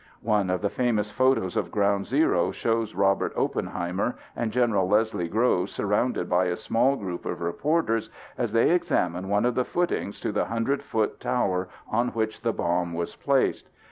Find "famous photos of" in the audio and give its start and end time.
0.71-1.69